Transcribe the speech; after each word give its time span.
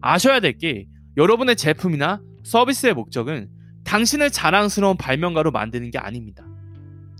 아셔야 0.00 0.40
될 0.40 0.58
게 0.58 0.86
여러분의 1.16 1.56
제품이나 1.56 2.20
서비스의 2.44 2.94
목적은 2.94 3.48
당신을 3.84 4.30
자랑스러운 4.30 4.96
발명가로 4.96 5.50
만드는 5.50 5.90
게 5.90 5.98
아닙니다. 5.98 6.44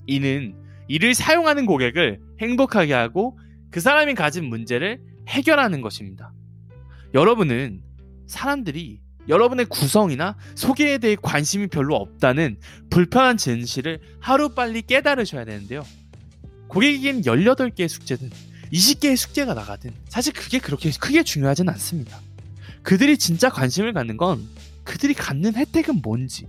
이는 0.06 0.54
이를 0.88 1.14
사용하는 1.14 1.66
고객을 1.66 2.20
행복하게 2.40 2.92
하고 2.92 3.38
그 3.70 3.80
사람이 3.80 4.14
가진 4.14 4.44
문제를 4.44 5.00
해결하는 5.28 5.80
것입니다. 5.80 6.32
여러분은 7.14 7.82
사람들이 8.26 9.00
여러분의 9.28 9.66
구성이나 9.66 10.36
소개에 10.54 10.98
대해 10.98 11.16
관심이 11.20 11.66
별로 11.66 11.96
없다는 11.96 12.58
불편한 12.90 13.36
진실을 13.36 14.00
하루빨리 14.20 14.82
깨달으셔야 14.82 15.44
되는데요. 15.44 15.84
고객에겐 16.68 17.22
18개의 17.22 17.88
숙제든 17.88 18.30
20개의 18.72 19.16
숙제가 19.16 19.54
나가든 19.54 19.92
사실 20.08 20.32
그게 20.32 20.58
그렇게 20.58 20.90
크게 20.90 21.22
중요하진 21.22 21.68
않습니다. 21.70 22.20
그들이 22.86 23.18
진짜 23.18 23.50
관심을 23.50 23.92
갖는 23.92 24.16
건 24.16 24.48
그들이 24.84 25.12
갖는 25.12 25.56
혜택은 25.56 26.02
뭔지, 26.02 26.46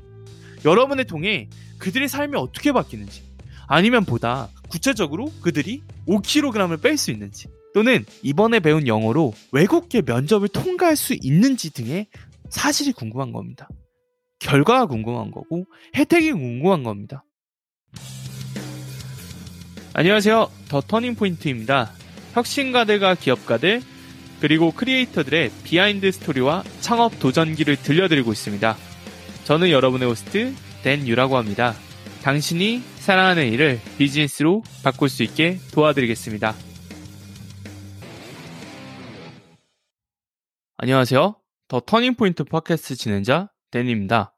여러분을 0.66 1.06
통해 1.06 1.50
그들의 1.80 2.08
삶이 2.08 2.38
어떻게 2.38 2.72
바뀌는지, 2.72 3.24
아니면 3.66 4.06
보다 4.06 4.48
구체적으로 4.70 5.34
그들이 5.42 5.82
5kg을 6.08 6.80
뺄 6.80 6.96
수 6.96 7.10
있는지, 7.10 7.48
또는 7.74 8.06
이번에 8.22 8.60
배운 8.60 8.86
영어로 8.86 9.34
외국계 9.52 10.04
면접을 10.04 10.48
통과할 10.50 10.96
수 10.96 11.16
있는지 11.20 11.72
등의 11.74 12.06
사실이 12.50 12.92
궁금한 12.92 13.32
겁니다. 13.32 13.68
결과가 14.38 14.86
궁금한 14.86 15.32
거고 15.32 15.66
혜택이 15.96 16.34
궁금한 16.34 16.84
겁니다. 16.84 17.26
안녕하세요. 19.94 20.52
The 20.70 20.82
Turning 20.82 21.16
Point입니다. 21.16 21.92
혁신가들과 22.34 23.16
기업가들 23.16 23.82
그리고 24.40 24.72
creator들의 24.72 25.52
behind 25.64 26.12
story와 26.12 26.64
창업 26.80 27.20
도전기를 27.20 27.78
들려드리고 27.78 28.32
있습니다. 28.32 28.76
저는 29.46 29.70
여러분의 29.70 30.08
호스트 30.08 30.54
댄 30.84 31.08
유라고 31.08 31.38
합니다. 31.38 31.74
당신이 32.22 32.82
사랑하는 32.98 33.52
일을 33.52 33.80
비즈니스로 33.98 34.64
바꿀 34.84 35.10
수 35.10 35.24
있게 35.24 35.60
도와드리겠습니다. 35.74 36.54
안녕하세요. 40.78 41.36
The 41.68 41.80
Turning 41.80 42.17
Point 42.17 42.44
podcast 42.44 42.96
진행자 42.96 43.50
댄입니다. 43.72 44.36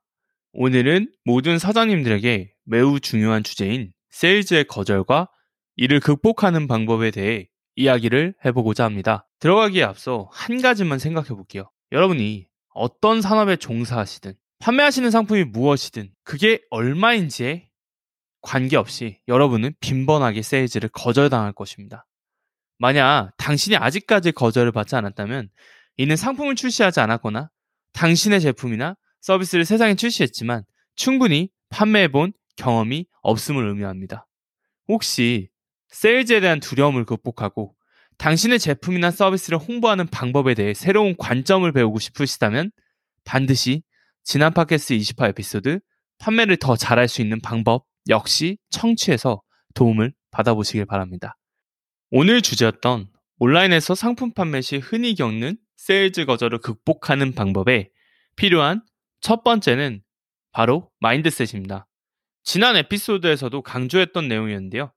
오늘은 0.54 1.12
모든 1.26 1.60
사장님들에게 1.60 2.54
매우 2.66 3.00
중요한 3.00 3.44
주제인 3.44 3.92
세일즈의 4.12 4.66
거절과 4.66 5.30
이를 5.76 6.00
극복하는 6.00 6.68
방법에 6.68 7.12
대해 7.12 7.49
이야기를 7.80 8.34
해보고자 8.44 8.84
합니다. 8.84 9.26
들어가기에 9.40 9.84
앞서 9.84 10.30
한 10.34 10.62
가지만 10.62 11.00
생각해 11.00 11.30
볼게요. 11.30 11.72
여러분이 11.94 12.46
어떤 12.74 13.22
산업에 13.22 13.56
종사하시든 13.56 14.34
판매하시는 14.60 15.10
상품이 15.10 15.46
무엇이든 15.46 16.12
그게 16.24 16.60
얼마인지에 16.72 17.70
관계없이 18.42 19.20
여러분은 19.30 19.74
빈번하게 19.80 20.42
세일즈를 20.42 20.90
거절당할 20.90 21.54
것입니다. 21.54 22.06
만약 22.78 23.32
당신이 23.38 23.78
아직까지 23.78 24.34
거절을 24.34 24.74
받지 24.74 24.98
않았다면 24.98 25.50
이는 25.96 26.16
상품을 26.18 26.56
출시하지 26.56 27.00
않았거나 27.00 27.50
당신의 27.94 28.42
제품이나 28.42 28.98
서비스를 29.22 29.64
세상에 29.64 29.96
출시했지만 29.96 30.64
충분히 30.96 31.50
판매해본 31.70 32.34
경험이 32.58 33.06
없음을 33.22 33.66
의미합니다. 33.70 34.28
혹시 34.90 35.50
세일즈에 35.90 36.40
대한 36.40 36.60
두려움을 36.60 37.06
극복하고 37.06 37.76
당신의 38.18 38.60
제품이나 38.60 39.12
서비스를 39.12 39.58
홍보하는 39.58 40.08
방법에 40.08 40.54
대해 40.54 40.74
새로운 40.74 41.16
관점을 41.18 41.72
배우고 41.72 42.00
싶으시다면 42.00 42.72
반드시 43.24 43.84
지난 44.24 44.54
팟캐스트 44.54 44.94
28 44.94 45.30
에피소드 45.30 45.80
판매를 46.20 46.58
더 46.58 46.76
잘할 46.76 47.08
수 47.08 47.22
있는 47.22 47.40
방법 47.42 47.86
역시 48.10 48.58
청취해서 48.70 49.42
도움을 49.74 50.14
받아보시길 50.32 50.86
바랍니다. 50.86 51.38
오늘 52.12 52.42
주제였던 52.42 53.08
온라인에서 53.38 53.96
상품 53.96 54.34
판매 54.34 54.62
시 54.62 54.78
흔히 54.78 55.16
겪는 55.16 55.58
세일즈 55.78 56.26
거절을 56.26 56.60
극복하는 56.60 57.34
방법에 57.34 57.90
필요한 58.36 58.82
첫 59.22 59.44
번째는 59.44 60.02
바로 60.52 60.90
mindset입니다. 61.00 61.88
지난 62.44 62.76
에피소드에서도 62.76 63.62
강조했던 63.62 64.28
내용이었는데요. 64.28 64.92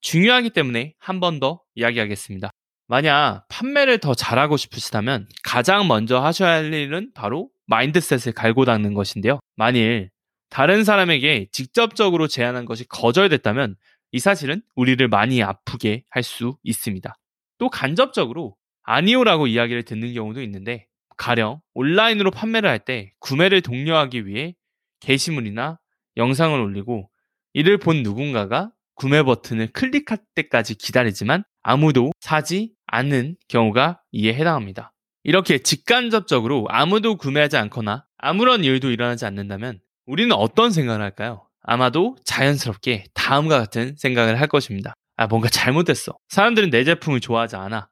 중요하기 0.00 0.50
때문에 0.50 0.94
한 0.98 1.20
번 1.20 1.40
더 1.40 1.60
이야기하겠습니다. 1.74 2.50
만약 2.88 3.44
판매를 3.48 3.98
더 3.98 4.14
잘하고 4.14 4.56
싶으시다면 4.56 5.26
가장 5.42 5.88
먼저 5.88 6.20
하셔야 6.20 6.52
할 6.52 6.72
일은 6.72 7.10
바로 7.14 7.50
mindset을 7.66 8.32
갈고 8.32 8.64
닦는 8.64 8.94
것인데요. 8.94 9.40
만일 9.56 10.10
다른 10.50 10.84
사람에게 10.84 11.48
직접적으로 11.50 12.28
제안한 12.28 12.64
것이 12.64 12.86
거절됐다면 12.88 13.74
이 14.12 14.18
사실은 14.20 14.62
우리를 14.76 15.06
많이 15.08 15.42
아프게 15.42 16.04
할 16.10 16.22
수 16.22 16.56
있습니다. 16.62 17.16
또 17.58 17.68
간접적으로 17.68 18.54
아니오라고 18.84 19.48
이야기를 19.48 19.82
듣는 19.82 20.14
경우도 20.14 20.40
있는데 20.42 20.86
가령 21.16 21.60
온라인으로 21.74 22.30
판매를 22.30 22.68
할 22.70 22.78
때 22.78 23.12
구매를 23.18 23.62
독려하기 23.62 24.26
위해 24.26 24.54
게시물이나 25.00 25.80
영상을 26.16 26.58
올리고 26.58 27.10
이를 27.52 27.78
본 27.78 28.02
누군가가 28.04 28.70
구매 28.96 29.22
버튼을 29.22 29.68
클릭할 29.68 30.18
때까지 30.34 30.74
기다리지만 30.74 31.44
아무도 31.62 32.10
사지 32.18 32.72
않는 32.86 33.36
경우가 33.48 34.00
이에 34.10 34.34
해당합니다. 34.34 34.92
이렇게 35.22 35.58
직간접적으로 35.58 36.66
아무도 36.70 37.16
구매하지 37.16 37.56
않거나 37.56 38.06
아무런 38.16 38.64
일도 38.64 38.90
일어나지 38.90 39.26
않는다면 39.26 39.80
우리는 40.06 40.34
어떤 40.34 40.70
생각을 40.70 41.02
할까요? 41.02 41.46
아마도 41.62 42.16
자연스럽게 42.24 43.04
다음과 43.12 43.58
같은 43.58 43.94
생각을 43.96 44.40
할 44.40 44.48
것입니다. 44.48 44.94
아, 45.16 45.26
뭔가 45.26 45.48
잘못됐어. 45.48 46.16
사람들은 46.28 46.70
내 46.70 46.84
제품을 46.84 47.20
좋아하지 47.20 47.56
않아. 47.56 47.90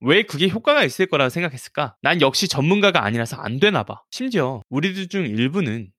왜 0.00 0.22
그게 0.22 0.48
효과가 0.48 0.84
있을 0.84 1.06
거라고 1.06 1.30
생각했을까? 1.30 1.96
난 2.02 2.20
역시 2.20 2.48
전문가가 2.48 3.04
아니라서 3.04 3.36
안 3.36 3.58
되나 3.58 3.82
봐. 3.82 4.02
심지어 4.10 4.62
우리들 4.68 5.08
중 5.08 5.24
일부는 5.26 5.90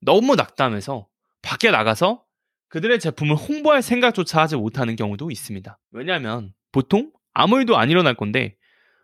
너무 0.00 0.36
낙담해서 0.36 1.08
밖에 1.42 1.70
나가서 1.70 2.22
그들의 2.68 2.98
제품을 2.98 3.36
홍보할 3.36 3.82
생각조차 3.82 4.42
하지 4.42 4.56
못하는 4.56 4.96
경우도 4.96 5.30
있습니다. 5.30 5.78
왜냐하면 5.92 6.52
보통 6.72 7.10
아무 7.32 7.58
일도 7.58 7.76
안 7.76 7.90
일어날 7.90 8.14
건데 8.14 8.56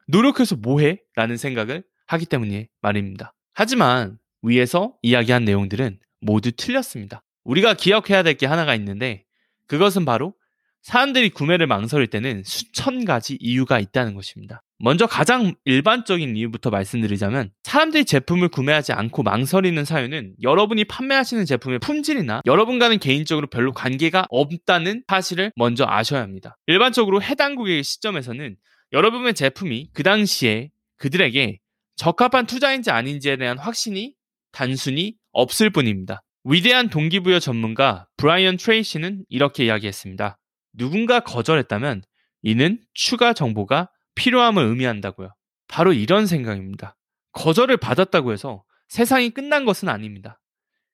노력해서 0.09 0.57
뭐해? 0.57 1.01
라는 1.15 1.37
생각을 1.37 1.85
하기 2.07 2.27
때문에 2.27 2.69
말입니다. 2.81 3.35
하지만 3.55 4.19
위에서 4.43 4.95
이야기한 5.03 5.45
내용들은 5.45 5.99
모두 6.21 6.53
틀렸습니다. 6.53 7.23
우리가 7.45 7.75
기억해야 7.75 8.23
될 8.23 8.35
게 8.35 8.47
하나가 8.47 8.75
있는데 8.75 9.25
그것은 9.67 10.05
바로 10.05 10.35
사람들이 10.83 11.31
구매를 11.31 11.67
망설일 11.67 12.09
때는 12.09 12.43
수천 12.45 13.05
가지 13.05 13.37
이유가 13.41 13.79
있다는 13.79 14.15
것입니다. 14.15 14.63
먼저 14.79 15.07
가장 15.07 15.55
일반적인 15.65 16.37
이유부터 16.37 16.71
말씀드리자면 16.71 17.53
사람들이 17.63 18.05
제품을 18.05 18.49
구매하지 18.49 18.93
않고 18.93 19.23
망설이는 19.23 19.85
사유는 19.85 20.35
여러분이 20.43 20.85
판매하시는 20.87 21.45
제품의 21.45 21.79
품질이나 21.79 22.43
여러분과는 22.47 22.99
개인적으로 22.99 23.47
별로 23.47 23.73
관계가 23.73 24.27
없다는 24.29 25.05
사실을 25.07 25.53
먼저 25.55 25.87
아셔야 25.87 26.21
합니다. 26.21 26.57
일반적으로 26.67 27.23
해당 27.23 27.55
고객의 27.55 27.85
시점에서는 27.85 28.57
여러분의 28.93 29.35
제품이 29.35 29.91
그 29.95 30.03
당시에 30.03 30.71
그들에게 30.99 31.61
적합한 31.95 32.47
투자인지 32.47 32.91
아닌지에 32.91 33.37
대한 33.37 33.59
확신이 33.59 34.15
단순히 34.51 35.15
없을 35.31 35.71
뿐입니다. 35.71 36.23
위대한 36.45 36.91
동기부여 36.91 37.39
전문가 37.39 38.09
브라이언 38.17 38.57
트레이시는 38.57 39.25
이렇게 39.29 39.67
이야기했습니다. 39.67 40.39
누군가 40.73 41.21
거절했다면 41.21 42.03
이는 42.43 42.81
추가 42.95 43.33
정보가 43.33 43.91
필요함을 44.15 44.65
의미한다고요. 44.65 45.35
바로 45.69 45.93
이런 45.93 46.27
생각입니다. 46.27 46.97
거절을 47.33 47.77
받았다고 47.79 48.33
해서 48.33 48.65
세상이 48.89 49.31
끝난 49.31 49.65
것은 49.65 49.89
아닙니다. 49.89 50.41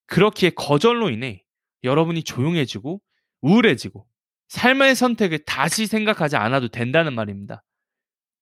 그렇기에 0.07 0.51
거절로 0.51 1.11
인해 1.11 1.45
여러분이 1.85 2.23
조용해지고 2.23 3.01
우울해지고 3.41 4.07
삶의 4.49 4.95
선택을 4.95 5.41
다시 5.45 5.87
생각하지 5.87 6.37
않아도 6.37 6.69
된다는 6.69 7.15
말입니다. 7.15 7.65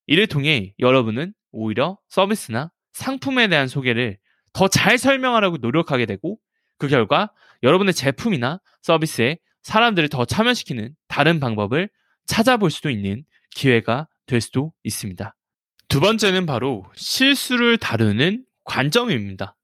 이를 0.05 0.27
통해 0.27 0.73
여러분은 0.79 1.33
오히려 1.51 1.97
서비스나 2.07 2.71
상품에 2.93 3.47
대한 3.47 3.67
소개를 3.67 4.17
더 4.53 4.67
잘 4.67 4.97
설명하려고 4.97 5.57
노력하게 5.57 6.05
되고 6.05 6.39
그 6.77 6.87
결과 6.87 7.31
여러분의 7.63 7.93
제품이나 7.93 8.59
서비스에 8.81 9.37
사람들을 9.67 10.07
더 10.07 10.23
참여시키는 10.23 10.95
다른 11.09 11.41
방법을 11.41 11.89
찾아볼 12.25 12.71
수도 12.71 12.89
있는 12.89 13.25
기회가 13.51 14.07
될 14.25 14.39
수도 14.39 14.71
있습니다. 14.85 15.35
두 15.89 15.99
번째는 15.99 16.45
바로 16.45 16.85
실수를 16.95 17.77
다루는 17.77 18.45
관점입니다. 18.63 19.57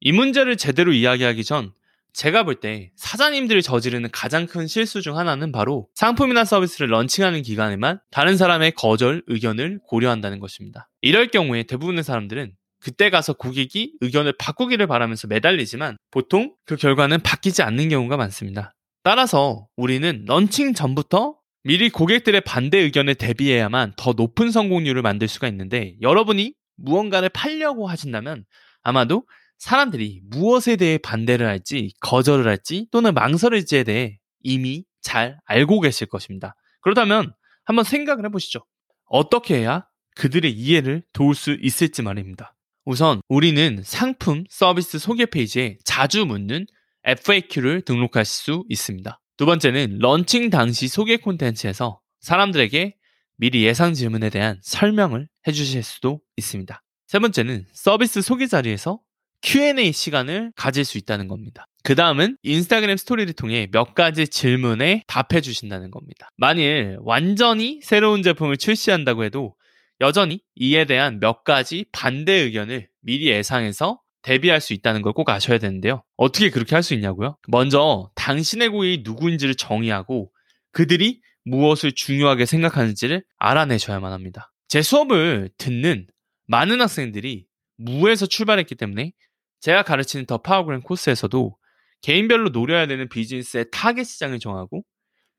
이 0.00 0.12
문제를 0.12 0.58
제대로 0.58 0.92
이야기하기 0.92 1.44
전 1.44 1.72
제가 2.12 2.42
볼 2.42 2.60
때 2.60 2.90
사장님들이 2.96 3.62
저지르는 3.62 4.10
가장 4.12 4.46
큰 4.46 4.66
실수 4.66 5.00
중 5.00 5.16
하나는 5.16 5.50
바로 5.50 5.88
상품이나 5.94 6.44
서비스를 6.44 6.88
런칭하는 6.90 7.40
기간에만 7.40 8.00
다른 8.10 8.36
사람의 8.36 8.72
거절 8.72 9.22
의견을 9.28 9.80
고려한다는 9.86 10.40
것입니다. 10.40 10.90
이럴 11.00 11.28
경우에 11.28 11.62
대부분의 11.62 12.04
사람들은 12.04 12.52
그때 12.80 13.08
가서 13.08 13.32
고객이 13.32 13.94
의견을 14.02 14.34
바꾸기를 14.38 14.86
바라면서 14.86 15.26
매달리지만 15.26 15.96
보통 16.10 16.54
그 16.66 16.76
결과는 16.76 17.22
바뀌지 17.22 17.62
않는 17.62 17.88
경우가 17.88 18.18
많습니다. 18.18 18.74
따라서 19.02 19.66
우리는 19.76 20.24
런칭 20.26 20.74
전부터 20.74 21.36
미리 21.64 21.90
고객들의 21.90 22.40
반대 22.42 22.78
의견에 22.78 23.14
대비해야만 23.14 23.94
더 23.96 24.12
높은 24.12 24.50
성공률을 24.50 25.02
만들 25.02 25.28
수가 25.28 25.48
있는데 25.48 25.96
여러분이 26.00 26.54
무언가를 26.76 27.28
팔려고 27.28 27.88
하신다면 27.88 28.44
아마도 28.82 29.24
사람들이 29.58 30.20
무엇에 30.24 30.76
대해 30.76 30.98
반대를 30.98 31.46
할지 31.46 31.92
거절을 32.00 32.46
할지 32.46 32.86
또는 32.90 33.12
망설일지에 33.14 33.84
대해 33.84 34.18
이미 34.42 34.84
잘 35.02 35.38
알고 35.46 35.80
계실 35.80 36.06
것입니다. 36.06 36.54
그렇다면 36.80 37.32
한번 37.64 37.84
생각을 37.84 38.24
해보시죠. 38.26 38.60
어떻게 39.06 39.58
해야 39.58 39.86
그들의 40.16 40.52
이해를 40.52 41.02
도울 41.12 41.34
수 41.34 41.56
있을지 41.60 42.02
말입니다. 42.02 42.54
우선 42.84 43.20
우리는 43.28 43.82
상품 43.84 44.44
서비스 44.48 44.98
소개 44.98 45.26
페이지에 45.26 45.76
자주 45.84 46.24
묻는 46.24 46.66
FAQ를 47.08 47.82
등록하실 47.82 48.32
수 48.32 48.64
있습니다. 48.68 49.20
두 49.38 49.46
번째는 49.46 49.98
런칭 49.98 50.50
당시 50.50 50.88
소개 50.88 51.16
콘텐츠에서 51.16 52.00
사람들에게 52.20 52.94
미리 53.38 53.64
예상 53.64 53.94
질문에 53.94 54.28
대한 54.28 54.58
설명을 54.62 55.28
해주실 55.46 55.82
수도 55.82 56.20
있습니다. 56.36 56.82
세 57.06 57.18
번째는 57.18 57.66
서비스 57.72 58.20
소개 58.20 58.46
자리에서 58.46 59.00
Q&A 59.40 59.92
시간을 59.92 60.52
가질 60.54 60.84
수 60.84 60.98
있다는 60.98 61.28
겁니다. 61.28 61.66
그 61.82 61.94
다음은 61.94 62.36
인스타그램 62.42 62.98
스토리를 62.98 63.32
통해 63.34 63.68
몇 63.72 63.94
가지 63.94 64.28
질문에 64.28 65.04
답해 65.06 65.40
주신다는 65.40 65.90
겁니다. 65.90 66.28
만일 66.36 66.98
완전히 67.00 67.80
새로운 67.82 68.22
제품을 68.22 68.58
출시한다고 68.58 69.24
해도 69.24 69.54
여전히 70.00 70.40
이에 70.56 70.84
대한 70.84 71.20
몇 71.20 71.44
가지 71.44 71.86
반대 71.92 72.32
의견을 72.32 72.88
미리 73.00 73.28
예상해서 73.28 74.00
대비할 74.22 74.60
수 74.60 74.72
있다는 74.72 75.02
걸 75.02 75.12
꼭 75.12 75.28
아셔야 75.30 75.58
되는데요. 75.58 76.02
어떻게 76.16 76.50
그렇게 76.50 76.74
할 76.76 76.82
수 76.82 76.94
있냐고요? 76.94 77.36
먼저 77.48 78.10
당신의 78.14 78.68
고객이 78.70 79.02
누구인지를 79.04 79.54
정의하고 79.54 80.30
그들이 80.72 81.20
무엇을 81.44 81.92
중요하게 81.92 82.44
생각하는지를 82.46 83.24
알아내셔야만 83.38 84.12
합니다. 84.12 84.52
제 84.68 84.82
수업을 84.82 85.50
듣는 85.58 86.06
많은 86.46 86.80
학생들이 86.80 87.46
무에서 87.78 88.26
출발했기 88.26 88.74
때문에 88.74 89.12
제가 89.60 89.82
가르치는 89.82 90.26
The 90.26 90.38
Powergram 90.38 90.82
코스에서도 90.82 91.56
개인별로 92.02 92.50
노려야 92.50 92.86
되는 92.86 93.08
비즈니스의 93.08 93.66
타겟 93.72 94.04
시장을 94.04 94.38
정하고 94.40 94.82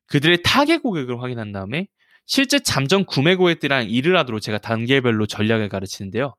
그들의 0.08 0.42
타겟 0.44 0.80
고객을 0.80 1.22
확인한 1.22 1.52
다음에 1.52 1.88
실제 2.26 2.60
잠정 2.60 3.06
구매 3.06 3.36
고객들이랑 3.36 3.90
일을 3.90 4.18
하도록 4.18 4.42
제가 4.42 4.58
단계별로 4.60 5.26
전략을 5.28 5.70
가르치는데요. 5.70 6.34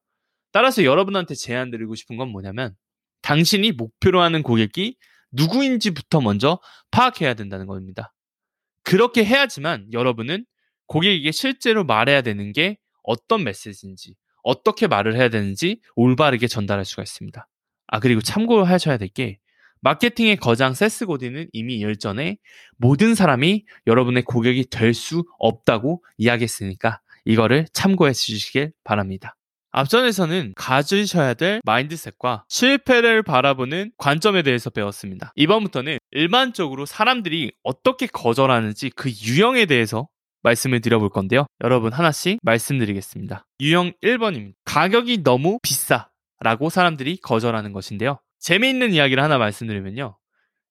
따라서 0.52 0.85
여러분한테 0.85 1.35
제안 1.35 1.70
드리고 1.70 1.94
싶은 1.94 2.17
건 2.17 2.29
뭐냐면 2.29 2.75
당신이 3.23 3.73
목표로 3.73 4.20
하는 4.20 4.43
고객이 4.43 4.97
누구인지부터 5.32 6.20
먼저 6.20 6.58
파악해야 6.91 7.35
된다는 7.35 7.67
겁니다. 7.67 8.12
그렇게 8.82 9.25
해야지만 9.25 9.88
여러분은 9.93 10.44
고객에게 10.87 11.31
실제로 11.32 11.85
말해야 11.85 12.23
되는 12.23 12.52
게 12.52 12.79
어떤 13.05 13.44
메시지인지, 13.44 14.17
어떻게 14.43 14.87
말을 14.87 15.14
해야 15.17 15.29
되는지 15.29 15.81
올바르게 15.94 16.49
전달할 16.49 16.85
수가 16.85 17.02
있습니다. 17.02 17.47
아, 17.88 18.00
그리고 18.00 18.20
참고하셔야 18.20 18.97
될 18.97 19.08
게 19.08 19.38
마케팅의 19.82 20.37
거장 20.37 20.75
세스 20.75 21.06
고디는 21.06 21.49
이미 21.52 21.76
일전에 21.79 22.37
모든 22.76 23.14
사람이 23.14 23.64
여러분의 23.87 24.25
고객이 24.25 24.67
될 24.70 24.93
수 24.94 25.25
없다고 25.38 26.05
이야기했으니까 26.19 27.00
이거를 27.25 27.67
참고해 27.73 28.12
주시길 28.12 28.73
바랍니다. 28.85 29.37
앞전에서는 29.73 30.55
가지셔야 30.57 31.35
될 31.35 31.61
마인드셋과 31.65 32.45
실패를 32.49 33.23
바라보는 33.23 33.93
관점에 33.97 34.43
대해서 34.43 34.71
배웠습니다. 34.71 35.33
이번부터는 35.37 35.99
일반적으로 36.11 36.87
사람들이 36.87 37.53
어떻게 37.63 38.07
거절하는지 38.07 38.91
그 38.91 39.11
유형에 39.11 39.67
대해서 39.67 40.09
말씀을 40.43 40.81
드려볼 40.81 41.11
건데요. 41.11 41.47
여러분 41.63 41.93
하나씩 41.93 42.39
말씀드리겠습니다. 42.43 43.47
유형 43.61 43.93
1번입니다. 44.03 44.55
가격이 44.65 45.23
너무 45.23 45.59
비싸 45.63 46.09
라고 46.41 46.71
사람들이 46.71 47.19
거절하는 47.19 47.73
것인데요. 47.73 48.19
재미있는 48.39 48.93
이야기를 48.93 49.23
하나 49.23 49.39
말씀드리면요. 49.39 50.17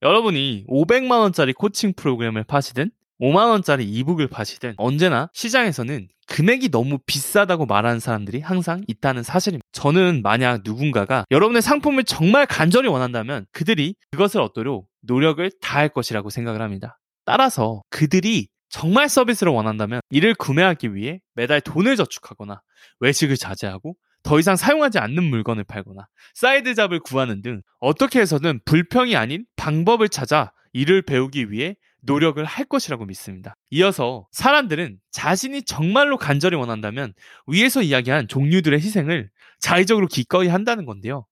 여러분이 0.01 0.65
500만원짜리 0.67 1.53
코칭 1.53 1.93
프로그램을 1.93 2.43
파시든 2.45 2.89
5만원짜리 3.19 3.81
이북을 3.87 4.27
파시든 4.27 4.75
언제나 4.77 5.29
시장에서는 5.33 6.07
금액이 6.27 6.69
너무 6.69 6.99
비싸다고 7.05 7.65
말하는 7.65 7.99
사람들이 7.99 8.39
항상 8.39 8.83
있다는 8.87 9.23
사실입니다. 9.23 9.65
저는 9.71 10.21
만약 10.23 10.61
누군가가 10.63 11.25
여러분의 11.31 11.61
상품을 11.61 12.03
정말 12.03 12.45
간절히 12.45 12.87
원한다면 12.87 13.45
그들이 13.51 13.95
그것을 14.11 14.41
얻도록 14.41 14.87
노력을 15.01 15.49
다할 15.61 15.89
것이라고 15.89 16.29
생각을 16.29 16.61
합니다. 16.61 16.99
따라서 17.25 17.81
그들이 17.89 18.47
정말 18.69 19.09
서비스를 19.09 19.51
원한다면 19.51 20.01
이를 20.11 20.35
구매하기 20.35 20.93
위해 20.93 21.19
매달 21.33 21.59
돈을 21.61 21.95
저축하거나 21.95 22.61
외식을 22.99 23.35
자제하고 23.35 23.95
더 24.21 24.39
이상 24.39 24.55
사용하지 24.55 24.99
않는 24.99 25.23
물건을 25.23 25.63
팔거나 25.63 26.07
side 26.35 26.75
job을 26.75 26.99
구하는 26.99 27.41
등 27.41 27.61
어떻게 27.79 28.19
해서든 28.19 28.59
불평이 28.65 29.15
아닌 29.15 29.45
방법을 29.55 30.09
찾아 30.09 30.51
이를 30.73 31.01
배우기 31.01 31.51
위해 31.51 31.75
노력을 32.01 32.43
할 32.43 32.65
것이라고 32.65 33.05
믿습니다. 33.05 33.55
이어서 33.69 34.27
사람들은 34.31 34.97
자신이 35.11 35.63
정말로 35.63 36.17
간절히 36.17 36.55
원한다면 36.55 37.13
위에서 37.47 37.81
이야기한 37.81 38.27
종류들의 38.27 38.79
희생을 38.79 39.29
자의적으로 39.59 40.07
기꺼이 40.07 40.47
한다는 40.47 40.85
건데요. 40.85 41.25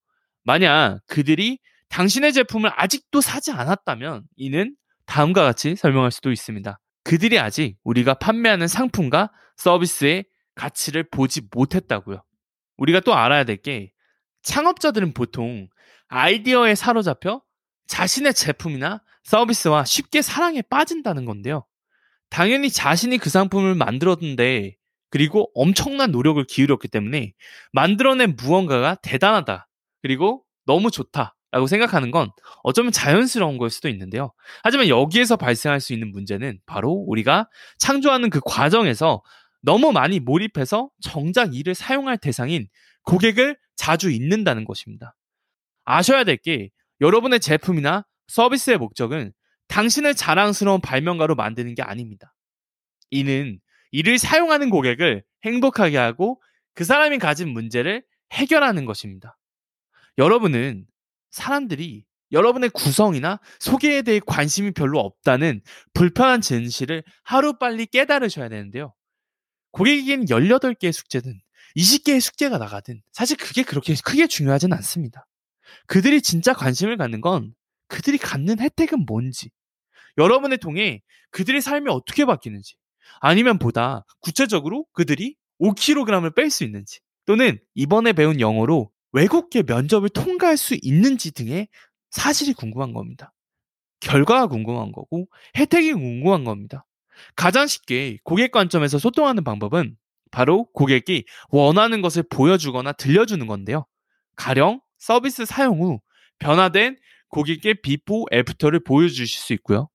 만약 0.44 1.00
그들이 1.08 1.60
당신의 1.90 2.34
제품을 2.34 2.72
아직도 2.76 3.22
사지 3.22 3.52
않았다면 3.52 4.24
이는 4.36 4.76
다음과 5.06 5.44
같이 5.44 5.76
설명할 5.76 6.12
수도 6.12 6.32
있습니다. 6.32 6.80
그들이 7.04 7.40
아직 7.40 7.78
우리가 7.84 8.16
판매하는 8.16 8.68
상품과 8.68 9.32
서비스의 9.56 10.26
가치를 10.56 11.08
보지 11.10 11.44
못했다고요. 11.52 12.24
우리가 12.78 13.00
또 13.00 13.16
알아야 13.16 13.44
될 13.46 13.58
게 13.58 13.92
창업자들은 14.44 15.14
보통 15.14 15.68
아이디어에 16.10 16.76
사로잡혀 16.76 17.42
자신의 17.88 18.34
제품이나 18.34 19.02
서비스와 19.24 19.86
쉽게 19.86 20.22
사랑에 20.22 20.62
빠진다는 20.62 21.26
건데요. 21.26 21.66
당연히 22.30 22.70
자신이 22.70 23.18
그 23.18 23.30
상품을 23.30 23.76
만들었는데 23.76 24.76
그리고 25.10 25.50
엄청난 25.54 26.12
노력을 26.12 26.44
기울였기 26.44 26.90
때문에 26.90 27.34
만들어낸 27.72 28.36
무언가가 28.36 28.96
대단하다. 28.96 29.68
그리고 30.02 30.44
너무 30.66 30.92
좋다. 30.92 31.34
라고 31.52 31.66
생각하는 31.66 32.12
건 32.12 32.30
어쩌면 32.64 32.92
자연스러운 32.92 33.58
걸 33.58 33.70
수도 33.70 33.88
있는데요. 33.88 34.34
하지만 34.64 34.90
여기에서 34.90 35.38
발생할 35.38 35.80
수 35.80 35.94
있는 35.94 36.12
문제는 36.12 36.60
바로 36.66 36.92
우리가 36.92 37.48
창조하는 37.80 38.30
그 38.30 38.42
과정에서 38.46 39.24
너무 39.62 39.94
많이 39.94 40.20
몰입해서 40.20 40.90
정작 41.02 41.56
이를 41.56 41.74
사용할 41.74 42.18
대상인 42.18 42.68
고객을 43.04 43.58
자주 43.78 44.12
잊는다는 44.12 44.66
것입니다. 44.66 45.16
아셔야 45.86 46.26
될 46.26 46.36
게 46.38 46.70
여러분의 47.02 47.40
제품이나 47.40 48.06
서비스의 48.28 48.78
목적은 48.78 49.34
당신을 49.68 50.16
자랑스러운 50.16 50.82
발명가로 50.82 51.36
만드는 51.36 51.76
게 51.76 51.82
아닙니다. 51.82 52.34
이는 53.10 53.60
이를 53.92 54.18
사용하는 54.18 54.70
고객을 54.70 55.24
행복하게 55.46 55.98
하고 55.98 56.42
그 56.74 56.84
사람이 56.84 57.20
가진 57.20 57.50
문제를 57.50 58.04
해결하는 58.32 58.86
것입니다. 58.86 59.38
여러분은 60.18 60.86
사람들이 61.32 62.06
여러분의 62.32 62.70
구성이나 62.72 63.40
소개에 63.60 64.02
대해 64.02 64.20
관심이 64.26 64.72
별로 64.72 65.00
없다는 65.00 65.62
불편한 65.94 66.42
진실을 66.42 67.04
하루빨리 67.24 67.86
깨달으셔야 67.88 68.50
되는데요. 68.50 68.94
고객에게는 69.72 70.26
18개의 70.26 70.92
숙제든 70.92 71.40
20개의 71.78 72.20
숙제가 72.20 72.58
나가든 72.58 73.02
사실 73.12 73.38
그게 73.38 73.64
그렇게 73.64 73.94
크게 74.04 74.28
중요하진 74.28 74.74
않습니다. 74.74 75.27
그들이 75.88 76.22
진짜 76.22 76.54
관심을 76.54 76.98
갖는 76.98 77.22
건 77.22 77.54
그들이 77.88 78.18
갖는 78.18 78.60
혜택은 78.60 79.06
뭔지, 79.06 79.50
여러분을 80.18 80.58
통해 80.58 81.02
그들의 81.32 81.62
삶이 81.62 81.90
어떻게 81.90 82.26
바뀌는지, 82.26 82.76
아니면 83.20 83.60
보다 83.60 84.06
구체적으로 84.20 84.86
그들이 84.94 85.36
5kg을 85.60 86.36
뺄 86.36 86.50
수 86.50 86.64
있는지, 86.64 87.00
또는 87.26 87.60
이번에 87.76 88.14
배운 88.14 88.40
영어로 88.40 88.90
외국계 89.12 89.64
면접을 89.64 90.10
통과할 90.10 90.58
수 90.58 90.78
있는지 90.82 91.32
등의 91.32 91.68
사실이 92.12 92.54
궁금한 92.54 92.94
겁니다. 92.94 93.34
결과가 94.00 94.48
궁금한 94.48 94.92
거고 94.92 95.28
혜택이 95.56 95.94
궁금한 95.94 96.44
겁니다. 96.44 96.86
가장 97.36 97.68
쉽게 97.68 98.18
고객 98.24 98.52
관점에서 98.52 99.00
소통하는 99.00 99.44
방법은 99.44 99.96
바로 100.32 100.66
고객이 100.74 101.26
원하는 101.50 102.02
것을 102.02 102.24
보여주거나 102.30 102.92
들려주는 102.94 103.46
건데요. 103.48 103.86
가령 104.36 104.82
서비스 104.98 105.46
사용 105.46 105.82
후 105.82 106.00
변화된 106.40 106.98
고객의 107.30 107.82
before 107.82 108.26
after를 108.32 108.84
보여주실 108.84 109.28
수 109.28 109.54
있고요. 109.54 109.90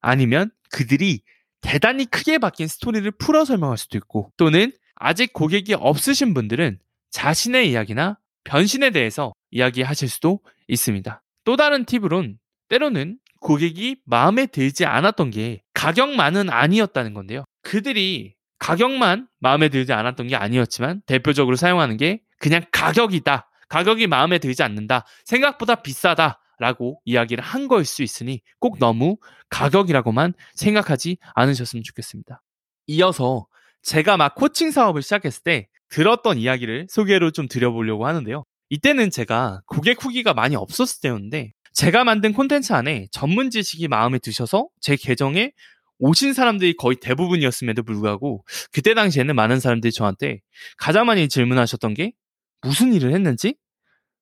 아니면 0.00 0.50
그들이 0.70 1.20
대단히 1.60 2.06
크게 2.06 2.38
바뀐 2.38 2.66
스토리를 2.66 3.10
풀어 3.12 3.44
설명할 3.44 3.78
수도 3.78 3.98
있고 3.98 4.32
또는 4.36 4.72
아직 4.94 5.32
고객이 5.32 5.74
없으신 5.74 6.34
분들은 6.34 6.78
자신의 7.10 7.70
이야기나 7.70 8.18
변신에 8.44 8.90
대해서 8.90 9.32
이야기하실 9.50 10.08
수도 10.08 10.40
있습니다. 10.68 11.22
또 11.44 11.56
다른 11.56 11.84
팁으론 11.84 12.38
때로는 12.68 13.18
고객이 13.40 13.96
마음에 14.04 14.46
들지 14.46 14.84
않았던 14.84 15.30
게 15.30 15.62
가격만은 15.74 16.50
아니었다는 16.50 17.14
건데요. 17.14 17.44
그들이 17.62 18.34
가격만 18.58 19.28
마음에 19.38 19.68
들지 19.68 19.92
않았던 19.92 20.28
게 20.28 20.36
아니었지만 20.36 21.02
대표적으로 21.06 21.56
사용하는 21.56 21.96
게 21.96 22.20
그냥 22.38 22.62
가격이다. 22.72 23.47
가격이 23.68 24.06
마음에 24.06 24.38
들지 24.38 24.62
않는다. 24.62 25.04
생각보다 25.24 25.76
비싸다. 25.76 26.40
라고 26.60 27.00
이야기를 27.04 27.42
한 27.42 27.68
거일 27.68 27.84
수 27.84 28.02
있으니 28.02 28.40
꼭 28.58 28.80
너무 28.80 29.16
가격이라고만 29.48 30.34
생각하지 30.54 31.18
않으셨으면 31.34 31.84
좋겠습니다. 31.84 32.42
이어서 32.88 33.46
제가 33.82 34.16
막 34.16 34.34
코칭 34.34 34.72
사업을 34.72 35.02
시작했을 35.02 35.44
때 35.44 35.68
들었던 35.88 36.36
이야기를 36.36 36.88
소개로 36.90 37.30
좀 37.30 37.46
드려보려고 37.46 38.06
하는데요. 38.06 38.44
이때는 38.70 39.10
제가 39.10 39.62
고객 39.66 40.04
후기가 40.04 40.34
많이 40.34 40.56
없었을 40.56 41.00
때였는데 41.00 41.52
제가 41.72 42.04
만든 42.04 42.32
콘텐츠 42.32 42.72
안에 42.72 43.06
전문 43.12 43.50
지식이 43.50 43.86
마음에 43.88 44.18
드셔서 44.18 44.68
제 44.80 44.96
계정에 44.96 45.52
오신 46.00 46.32
사람들이 46.32 46.76
거의 46.76 46.96
대부분이었음에도 46.96 47.82
불구하고 47.82 48.44
그때 48.72 48.94
당시에는 48.94 49.34
많은 49.34 49.60
사람들이 49.60 49.92
저한테 49.92 50.40
가장 50.76 51.06
많이 51.06 51.28
질문하셨던 51.28 51.94
게 51.94 52.12
무슨 52.62 52.92
일을 52.92 53.12
했는지, 53.14 53.54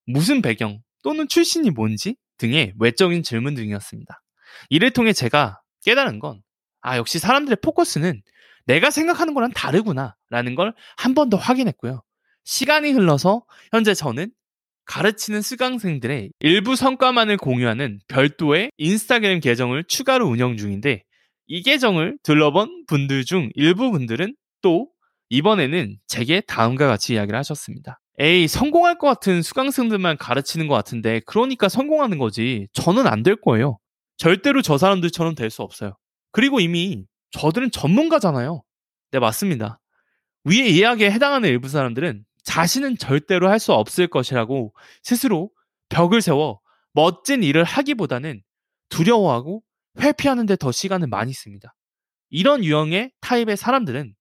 무슨 0.06 0.42
배경 0.42 0.80
또는 1.02 1.28
출신이 1.28 1.70
뭔지 1.70 2.16
등의 2.38 2.74
외적인 2.78 3.22
질문 3.22 3.54
등이었습니다. 3.54 4.22
이를 4.70 4.90
통해 4.92 5.12
제가 5.12 5.60
깨달은 5.84 6.18
건, 6.20 6.42
아, 6.80 6.96
역시 6.98 7.18
사람들의 7.18 7.58
포커스는 7.62 8.22
내가 8.66 8.90
생각하는 8.90 9.34
거랑 9.34 9.52
다르구나 9.52 10.16
라는 10.30 10.54
걸 10.54 10.74
한 10.98 11.14
번 11.14 11.30
더 11.30 11.36
확인했고요. 11.36 12.02
시간이 12.44 12.92
흘러서 12.92 13.44
현재 13.72 13.94
저는 13.94 14.30
가르치는 14.86 15.42
수강생들의 15.42 16.30
일부 16.40 16.76
성과만을 16.76 17.38
공유하는 17.38 18.00
별도의 18.08 18.70
인스타그램 18.78 19.40
계정을 19.40 19.84
추가로 19.84 20.26
운영 20.28 20.56
중인데 20.56 21.02
이 21.48 21.62
계정을 21.62 22.18
둘러본 22.22 22.86
분들 22.86 23.24
중 23.24 23.50
일부 23.54 23.90
분들은 23.90 24.36
또 24.62 24.88
이번에는 25.30 25.98
제게 26.06 26.40
다음과 26.40 26.86
같이 26.86 27.14
이야기를 27.14 27.36
하셨습니다. 27.38 28.00
에이, 28.18 28.48
성공할 28.48 28.98
것 28.98 29.06
같은 29.08 29.42
수강생들만 29.42 30.16
가르치는 30.16 30.68
것 30.68 30.74
같은데, 30.74 31.20
그러니까 31.26 31.68
성공하는 31.68 32.18
거지. 32.18 32.66
저는 32.72 33.06
안 33.06 33.22
될 33.22 33.36
거예요. 33.36 33.78
절대로 34.16 34.62
저 34.62 34.78
사람들처럼 34.78 35.34
될 35.34 35.50
수 35.50 35.62
없어요. 35.62 35.96
그리고 36.32 36.60
이미 36.60 37.04
저들은 37.32 37.70
전문가잖아요. 37.70 38.62
네, 39.12 39.18
맞습니다. 39.18 39.80
위에 40.44 40.66
이야기에 40.68 41.10
해당하는 41.10 41.48
일부 41.50 41.68
사람들은 41.68 42.24
자신은 42.44 42.96
절대로 42.98 43.48
할 43.50 43.58
수 43.58 43.72
없을 43.72 44.06
것이라고 44.06 44.72
스스로 45.02 45.50
벽을 45.88 46.22
세워 46.22 46.60
멋진 46.92 47.42
일을 47.42 47.64
하기보다는 47.64 48.42
두려워하고 48.88 49.62
회피하는 49.98 50.46
데 50.46 50.56
더 50.56 50.72
시간을 50.72 51.08
많이 51.08 51.32
씁니다. 51.32 51.74
이런 52.30 52.64
유형의 52.64 53.12
타입의 53.20 53.56
사람들은 53.56 54.14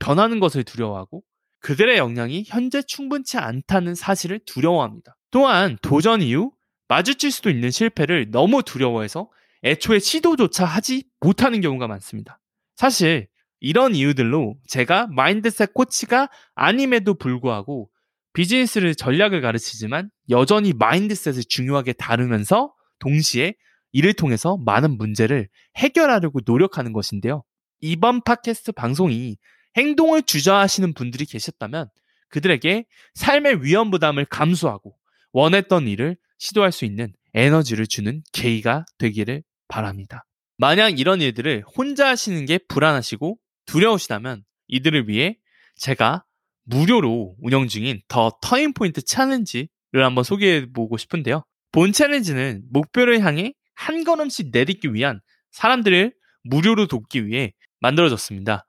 변하는 0.00 0.40
것을 0.40 0.64
두려워하고 0.64 1.22
그들의 1.66 1.98
역량이 1.98 2.44
현재 2.46 2.80
충분치 2.80 3.38
않다는 3.38 3.96
사실을 3.96 4.38
두려워합니다. 4.46 5.16
또한 5.32 5.76
도전 5.82 6.22
이후 6.22 6.52
마주칠 6.86 7.32
수도 7.32 7.50
있는 7.50 7.72
실패를 7.72 8.30
너무 8.30 8.62
두려워해서 8.62 9.28
애초에 9.64 9.98
시도조차 9.98 10.64
하지 10.64 11.08
못하는 11.18 11.60
경우가 11.60 11.88
많습니다. 11.88 12.38
사실 12.76 13.26
이런 13.58 13.96
이유들로 13.96 14.54
제가 14.68 15.08
mindset 15.08 15.74
코치가 15.74 16.28
아님에도 16.54 17.14
불구하고 17.14 17.90
비즈니스를 18.32 18.94
전략을 18.94 19.40
가르치지만 19.40 20.10
여전히 20.30 20.72
mindset을 20.72 21.42
중요하게 21.48 21.94
다루면서 21.94 22.74
동시에 23.00 23.54
이를 23.90 24.12
통해서 24.12 24.56
많은 24.64 24.96
문제를 24.96 25.48
해결하려고 25.74 26.38
노력하는 26.46 26.92
것인데요. 26.92 27.42
이번 27.80 28.22
팟캐스트 28.22 28.70
방송이 28.70 29.36
행동을 29.76 30.22
주저하시는 30.22 30.94
분들이 30.94 31.24
계셨다면 31.24 31.88
그들에게 32.28 32.86
삶의 33.14 33.62
위험 33.62 33.90
부담을 33.90 34.24
감수하고 34.24 34.96
원했던 35.32 35.86
일을 35.88 36.16
시도할 36.38 36.72
수 36.72 36.84
있는 36.84 37.12
에너지를 37.34 37.86
주는 37.86 38.22
계기가 38.32 38.84
되기를 38.98 39.42
바랍니다. 39.68 40.24
만약 40.58 40.98
이런 40.98 41.20
일들을 41.20 41.64
혼자 41.76 42.08
하시는 42.08 42.46
게 42.46 42.58
불안하시고 42.58 43.38
두려우시다면 43.66 44.44
이들을 44.68 45.08
위해 45.08 45.36
제가 45.76 46.24
무료로 46.64 47.36
운영 47.40 47.68
중인 47.68 48.00
The 48.08 48.32
Turning 48.40 48.76
Point 48.76 49.02
Challenge를 49.02 49.68
한번 49.92 50.24
소개해 50.24 50.72
보고 50.72 50.96
싶은데요. 50.96 51.44
본 51.72 51.92
챌린지는 51.92 52.62
목표를 52.70 53.20
향해 53.20 53.52
한 53.74 54.04
걸음씩 54.04 54.50
내딛기 54.50 54.94
위한 54.94 55.20
사람들을 55.50 56.14
무료로 56.44 56.86
돕기 56.86 57.26
위해 57.26 57.52
만들어졌습니다. 57.80 58.66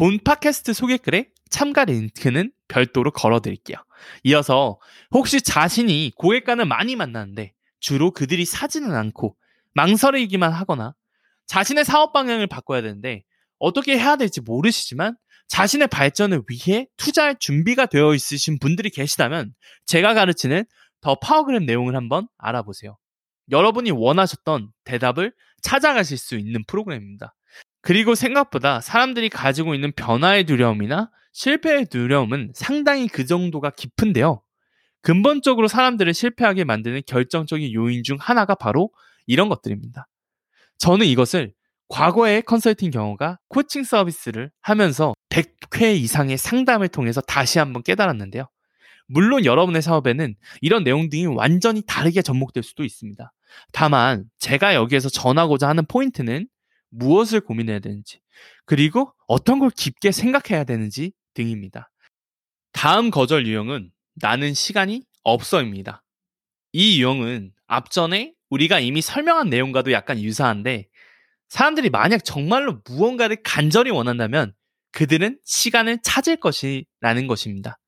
본 0.00 0.18
팟캐스트 0.18 0.72
소개글에 0.72 1.28
참가 1.50 1.84
링크는 1.84 2.52
별도로 2.68 3.10
걸어드릴게요. 3.10 3.76
이어서 4.24 4.78
혹시 5.10 5.42
자신이 5.42 6.12
고객과는 6.16 6.68
많이 6.68 6.96
만나는데 6.96 7.52
주로 7.80 8.10
그들이 8.10 8.46
사지는 8.46 8.94
않고 8.96 9.36
망설이기만 9.74 10.52
하거나 10.52 10.94
자신의 11.48 11.84
사업 11.84 12.14
방향을 12.14 12.46
바꿔야 12.46 12.80
되는데 12.80 13.24
어떻게 13.58 13.98
해야 13.98 14.16
될지 14.16 14.40
모르시지만 14.40 15.18
자신의 15.48 15.88
발전을 15.88 16.44
위해 16.48 16.86
투자할 16.96 17.36
준비가 17.38 17.84
되어 17.84 18.14
있으신 18.14 18.58
분들이 18.58 18.88
계시다면 18.88 19.52
제가 19.84 20.14
가르치는 20.14 20.64
더 21.02 21.16
파워그램 21.16 21.66
내용을 21.66 21.94
한번 21.94 22.26
알아보세요. 22.38 22.96
여러분이 23.50 23.90
원하셨던 23.90 24.72
대답을 24.84 25.34
찾아가실 25.60 26.16
수 26.16 26.36
있는 26.38 26.64
프로그램입니다. 26.66 27.34
그리고 27.82 28.14
생각보다 28.14 28.80
사람들이 28.80 29.28
가지고 29.28 29.74
있는 29.74 29.92
변화의 29.92 30.44
두려움이나 30.44 31.10
실패의 31.32 31.86
두려움은 31.86 32.52
상당히 32.54 33.08
그 33.08 33.24
정도가 33.24 33.70
깊은데요. 33.70 34.42
근본적으로 35.02 35.68
사람들을 35.68 36.12
실패하게 36.12 36.64
만드는 36.64 37.02
결정적인 37.06 37.72
요인 37.72 38.02
중 38.02 38.18
하나가 38.20 38.54
바로 38.54 38.90
이런 39.26 39.48
것들입니다. 39.48 40.06
저는 40.78 41.06
이것을 41.06 41.52
과거의 41.88 42.42
컨설팅 42.42 42.90
경우가 42.90 43.38
코칭 43.48 43.82
서비스를 43.82 44.50
하면서 44.60 45.14
100회 45.30 45.96
이상의 45.96 46.38
상담을 46.38 46.88
통해서 46.88 47.20
다시 47.20 47.58
한번 47.58 47.82
깨달았는데요. 47.82 48.48
물론 49.08 49.44
여러분의 49.44 49.82
사업에는 49.82 50.36
이런 50.60 50.84
내용 50.84 51.08
등이 51.08 51.26
완전히 51.26 51.82
다르게 51.84 52.22
접목될 52.22 52.62
수도 52.62 52.84
있습니다. 52.84 53.32
다만 53.72 54.24
제가 54.38 54.74
여기에서 54.74 55.08
전하고자 55.08 55.68
하는 55.68 55.84
포인트는 55.86 56.46
무엇을 56.90 57.40
고민해야 57.40 57.78
되는지, 57.78 58.20
그리고 58.64 59.12
어떤 59.26 59.58
걸 59.58 59.70
깊게 59.70 60.12
생각해야 60.12 60.64
되는지 60.64 61.12
등입니다. 61.34 61.90
다음 62.72 63.10
거절 63.10 63.46
유형은 63.46 63.90
나는 64.14 64.54
시간이 64.54 65.02
없어입니다. 65.22 66.02
이 66.72 67.00
유형은 67.00 67.52
앞전에 67.66 68.34
우리가 68.48 68.80
이미 68.80 69.00
설명한 69.00 69.48
내용과도 69.48 69.92
약간 69.92 70.20
유사한데 70.20 70.88
사람들이 71.48 71.90
만약 71.90 72.24
정말로 72.24 72.80
무언가를 72.86 73.42
간절히 73.42 73.90
원한다면 73.90 74.54
그들은 74.92 75.38
시간을 75.44 75.98
찾을 76.02 76.36
것이라는 76.36 77.26
것입니다. 77.26 77.78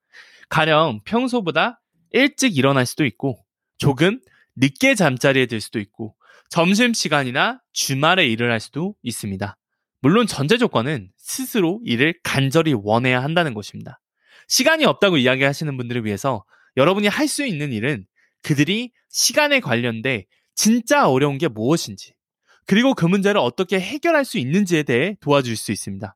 가령 0.49 1.01
평소보다 1.05 1.81
일찍 2.11 2.57
일어날 2.57 2.87
수도 2.87 3.05
있고 3.05 3.45
조금 3.79 4.21
늦게 4.57 4.95
잠자리에 4.95 5.47
들 5.47 5.61
수도 5.61 5.81
있고 5.81 6.15
점심시간이나 6.53 7.63
주말에 7.73 8.27
일을 8.27 8.53
할 8.53 8.61
수도 8.61 8.95
있습니다. 9.03 9.57
물론 10.03 10.27
전제 10.27 10.59
조건은 10.59 11.11
스스로 11.17 11.81
일을 11.83 12.15
간절히 12.23 12.75
원해야 12.77 13.23
한다는 13.23 13.55
것입니다. 13.55 14.01
시간이 14.49 14.85
없다고 14.85 15.17
이야기하시는 15.17 15.75
분들을 15.79 16.05
위해서 16.05 16.45
여러분이 16.77 17.09
할 17.09 17.27
수 17.27 17.47
있는 17.47 17.73
일은 17.73 18.05
그들이 18.43 18.93
시간에 19.09 19.61
관련돼 19.61 20.27
진짜 20.55 21.09
어려운 21.09 21.39
게 21.39 21.49
무엇인지, 21.49 22.13
그리고 22.67 22.93
그 22.93 23.07
문제를 23.07 23.41
어떻게 23.41 23.81
해결할 23.81 24.27
수 24.27 24.37
있는지에 24.37 24.83
대해 24.83 25.17
도와줄 25.23 25.57
수 25.57 25.73
있습니다. 25.73 26.15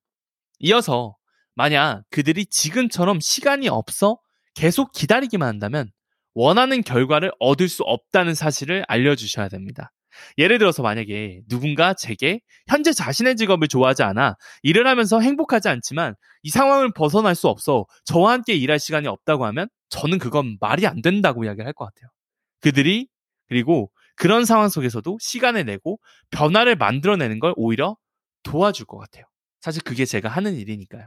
이어서 0.59 1.16
만약 1.55 2.02
그들이 2.11 2.45
지금처럼 2.45 3.21
시간이 3.21 3.71
없어 3.71 4.19
계속 4.55 4.93
기다리기만 4.93 5.49
한다면 5.49 5.90
원하는 6.35 6.83
결과를 6.83 7.33
얻을 7.40 7.71
수 7.71 7.83
없다는 7.85 8.35
사실을 8.35 8.85
알려주셔야 8.87 9.49
됩니다. 9.49 9.93
예를 10.39 10.59
들어서 10.59 10.83
만약에 10.83 11.41
누군가 11.49 11.95
제게 11.95 12.41
현재 12.69 12.93
자신의 12.93 13.37
직업을 13.37 13.69
좋아하지 13.69 14.03
않아 14.03 14.37
일을 14.63 14.87
하면서 14.87 15.21
행복하지 15.21 15.69
않지만 15.69 16.15
이 16.43 16.51
상황을 16.51 16.93
벗어날 16.93 17.35
수 17.35 17.49
없어 17.49 17.87
저와 18.05 18.33
함께 18.33 18.55
일할 18.55 18.79
시간이 18.79 19.09
없다고 19.09 19.45
하면 19.47 19.69
저는 19.91 20.19
그건 20.19 20.57
말이 20.61 20.87
안 20.87 21.03
된다고 21.03 21.45
이야기를 21.45 21.67
할 21.67 21.73
것 21.73 21.85
같아요. 21.87 22.11
그들이 22.61 23.09
그리고 23.49 23.91
그런 24.17 24.45
상황 24.45 24.69
속에서도 24.69 25.19
시간을 25.21 25.65
내고 25.67 25.99
변화를 26.31 26.77
만들어내는 26.77 27.39
걸 27.39 27.53
오히려 27.57 27.97
도와줄 28.43 28.87
것 28.87 28.99
같아요. 28.99 29.25
사실 29.61 29.83
그게 29.83 30.05
제가 30.05 30.29
하는 30.29 30.55
일이니까요. 30.57 31.07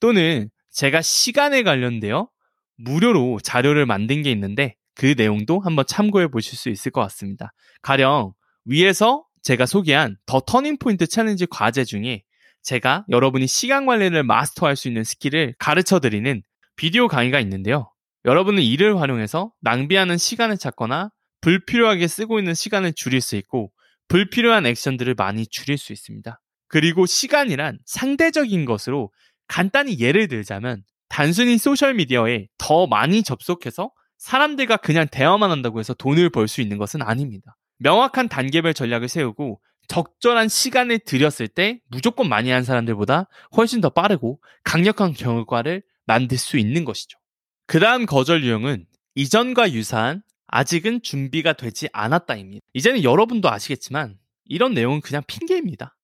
또는 0.00 0.48
제가 0.70 1.02
시간에 1.02 1.62
관련되어 1.62 2.28
무료로 2.76 3.40
자료를 3.42 3.86
만든 3.86 4.22
게 4.22 4.30
있는데 4.30 4.76
그 4.94 5.14
내용도 5.16 5.60
한번 5.60 5.84
참고해 5.86 6.28
보실 6.28 6.56
수 6.56 6.68
있을 6.70 6.92
것 6.92 7.00
같습니다. 7.02 7.52
가령 7.82 8.32
위에서 8.68 9.24
제가 9.42 9.66
소개한 9.66 10.16
The 10.26 10.40
Turning 10.40 10.78
Point 10.78 11.06
Challenge 11.06 11.46
과제 11.46 11.84
중에 11.84 12.22
제가 12.62 13.06
여러분이 13.08 13.46
시간 13.46 13.86
관리를 13.86 14.22
마스터할 14.24 14.76
수 14.76 14.88
있는 14.88 15.04
스킬을 15.04 15.54
가르쳐 15.58 16.00
드리는 16.00 16.42
비디오 16.76 17.08
강의가 17.08 17.40
있는데요. 17.40 17.90
여러분은 18.26 18.62
이를 18.62 19.00
활용해서 19.00 19.52
낭비하는 19.62 20.18
시간을 20.18 20.58
찾거나 20.58 21.10
불필요하게 21.40 22.06
쓰고 22.08 22.38
있는 22.38 22.52
시간을 22.52 22.92
줄일 22.92 23.22
수 23.22 23.36
있고 23.36 23.72
불필요한 24.08 24.66
액션들을 24.66 25.14
많이 25.14 25.46
줄일 25.46 25.78
수 25.78 25.94
있습니다. 25.94 26.38
그리고 26.68 27.06
시간이란 27.06 27.78
상대적인 27.86 28.66
것으로 28.66 29.10
간단히 29.46 29.98
예를 29.98 30.28
들자면 30.28 30.82
단순히 31.08 31.56
소셜미디어에 31.56 32.48
더 32.58 32.86
많이 32.86 33.22
접속해서 33.22 33.90
사람들과 34.18 34.76
그냥 34.76 35.06
대화만 35.10 35.50
한다고 35.50 35.78
해서 35.78 35.94
돈을 35.94 36.28
벌 36.28 36.48
수 36.48 36.60
있는 36.60 36.76
것은 36.76 37.00
아닙니다. 37.00 37.56
명확한 37.78 38.28
단계별 38.28 38.74
전략을 38.74 39.08
세우고 39.08 39.60
적절한 39.88 40.48
시간을 40.48 41.00
들였을 41.00 41.48
때 41.48 41.80
무조건 41.88 42.28
많이 42.28 42.50
한 42.50 42.62
사람들보다 42.62 43.28
훨씬 43.56 43.80
더 43.80 43.88
빠르고 43.88 44.40
강력한 44.62 45.12
결과를 45.12 45.82
만들 46.06 46.36
수 46.36 46.58
있는 46.58 46.84
것이죠. 46.84 47.18
그 47.66 47.80
다음 47.80 48.06
거절 48.06 48.44
유형은 48.44 48.86
이전과 49.14 49.72
유사한 49.72 50.22
아직은 50.46 51.02
준비가 51.02 51.52
되지 51.52 51.88
않았다입니다. 51.92 52.64
이제는 52.72 53.02
여러분도 53.02 53.50
아시겠지만 53.50 54.18
이런 54.44 54.74
내용은 54.74 55.00
그냥 55.00 55.22
핑계입니다. 55.26 55.96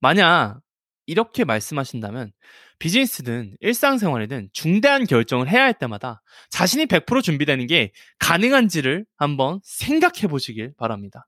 만약 0.00 0.60
이렇게 1.08 1.44
말씀하신다면 1.44 2.32
비즈니스든 2.78 3.56
일상생활이든 3.60 4.50
중대한 4.52 5.04
결정을 5.06 5.48
해야 5.48 5.64
할 5.64 5.72
때마다 5.72 6.22
자신이 6.50 6.84
100% 6.84 7.22
준비되는 7.22 7.66
게 7.66 7.92
가능한지를 8.18 9.06
한번 9.16 9.58
생각해 9.64 10.28
보시길 10.28 10.74
바랍니다. 10.76 11.26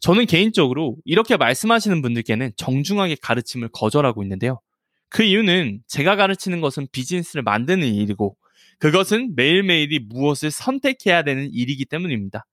저는 0.00 0.26
개인적으로 0.26 0.96
이렇게 1.04 1.36
말씀하시는 1.36 2.02
분들께는 2.02 2.50
정중하게 2.56 3.16
가르침을 3.22 3.68
거절하고 3.72 4.24
있는데요. 4.24 4.60
그 5.08 5.22
이유는 5.22 5.80
제가 5.86 6.16
가르치는 6.16 6.60
것은 6.60 6.88
비즈니스를 6.90 7.44
만드는 7.44 7.86
일이고 7.86 8.36
그것은 8.80 9.34
매일매일이 9.36 10.00
무엇을 10.00 10.50
선택해야 10.50 11.22
되는 11.22 11.48
일이기 11.52 11.84
때문입니다. 11.84 12.44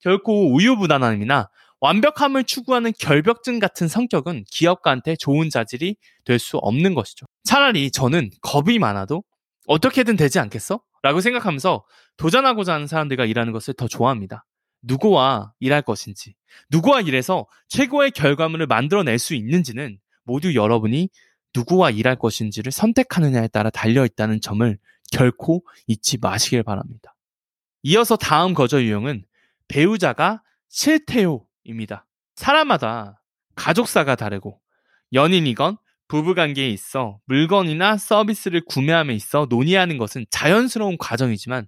결코 0.00 0.54
우유부단함이나 0.54 1.48
완벽함을 1.82 2.44
추구하는 2.44 2.92
결벽증 2.96 3.58
같은 3.58 3.88
성격은 3.88 4.44
기업가한테 4.48 5.16
좋은 5.16 5.50
자질이 5.50 5.96
될 6.24 6.38
수 6.38 6.56
없는 6.58 6.94
것이죠. 6.94 7.26
차라리 7.42 7.90
저는 7.90 8.30
겁이 8.40 8.78
많아도 8.78 9.24
어떻게든 9.66 10.16
되지 10.16 10.38
않겠어? 10.38 10.80
라고 11.02 11.20
생각하면서 11.20 11.84
도전하고자 12.16 12.74
하는 12.74 12.86
사람들과 12.86 13.24
일하는 13.24 13.52
것을 13.52 13.74
더 13.74 13.88
좋아합니다. 13.88 14.46
누구와 14.82 15.52
일할 15.58 15.82
것인지, 15.82 16.36
누구와 16.70 17.00
일해서 17.00 17.46
최고의 17.66 18.12
결과물을 18.12 18.68
만들어낼 18.68 19.18
수 19.18 19.34
있는지는 19.34 19.98
모두 20.22 20.54
여러분이 20.54 21.08
누구와 21.52 21.90
일할 21.90 22.14
것인지를 22.16 22.70
선택하느냐에 22.70 23.48
따라 23.48 23.70
달려있다는 23.70 24.40
점을 24.40 24.78
결코 25.10 25.64
잊지 25.88 26.18
마시길 26.18 26.62
바랍니다. 26.62 27.16
이어서 27.82 28.14
다음 28.16 28.54
거절 28.54 28.84
유형은 28.84 29.24
배우자가 29.66 30.42
싫대요 30.68 31.44
입니다. 31.64 32.06
사람마다 32.36 33.22
가족사가 33.54 34.16
다르고 34.16 34.60
연인이건 35.12 35.76
부부관계에 36.08 36.68
있어 36.68 37.18
물건이나 37.26 37.96
서비스를 37.96 38.62
구매함에 38.66 39.14
있어 39.14 39.46
논의하는 39.48 39.98
것은 39.98 40.26
자연스러운 40.30 40.98
과정이지만 40.98 41.66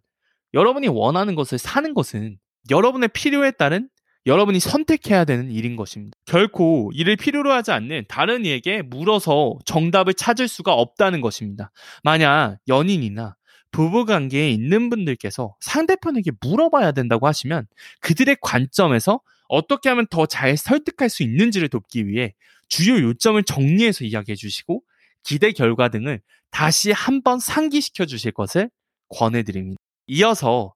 여러분이 0.52 0.88
원하는 0.88 1.34
것을 1.34 1.58
사는 1.58 1.94
것은 1.94 2.38
여러분의 2.70 3.08
필요에 3.08 3.50
따른 3.52 3.88
여러분이 4.26 4.58
선택해야 4.58 5.24
되는 5.24 5.50
일인 5.50 5.76
것입니다. 5.76 6.16
결코 6.24 6.90
이를 6.94 7.16
필요로 7.16 7.52
하지 7.52 7.72
않는 7.72 8.04
다른 8.08 8.46
이에게 8.46 8.80
물어서 8.80 9.58
정답을 9.66 10.14
찾을 10.14 10.48
수가 10.48 10.72
없다는 10.72 11.20
것입니다. 11.20 11.70
만약 12.02 12.56
연인이나 12.68 13.36
부부관계에 13.70 14.48
있는 14.50 14.88
분들께서 14.88 15.56
상대편에게 15.60 16.30
물어봐야 16.40 16.92
된다고 16.92 17.26
하시면 17.26 17.66
그들의 18.00 18.36
관점에서 18.40 19.20
어떻게 19.48 19.88
하면 19.88 20.06
더 20.08 20.26
잘 20.26 20.56
설득할 20.56 21.08
수 21.08 21.22
있는지를 21.22 21.68
돕기 21.68 22.06
위해 22.08 22.34
주요 22.68 23.00
요점을 23.00 23.42
정리해서 23.44 24.04
이야기해 24.04 24.36
주시고 24.36 24.82
기대 25.22 25.52
결과 25.52 25.88
등을 25.88 26.20
다시 26.50 26.92
한번 26.92 27.38
상기시켜 27.38 28.06
주실 28.06 28.32
것을 28.32 28.70
권해드립니다. 29.08 29.78
이어서 30.06 30.74